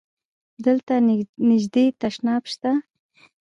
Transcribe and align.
دلته 0.65 0.93
نژدی 1.49 1.85
تشناب 2.01 2.43
شته؟ 2.51 2.71